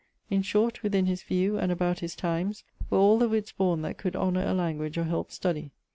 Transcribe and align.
In 0.31 0.41
short, 0.41 0.81
within 0.81 1.05
his 1.05 1.21
view, 1.21 1.59
and 1.59 1.71
about 1.71 1.99
his 1.99 2.15
times, 2.15 2.63
were 2.89 2.97
all 2.97 3.19
the 3.19 3.29
wits 3.29 3.51
borne 3.51 3.83
that 3.83 3.99
could 3.99 4.15
honour 4.15 4.43
a 4.47 4.51
language 4.51 4.97
or 4.97 5.03
helpe 5.03 5.31
study. 5.31 5.69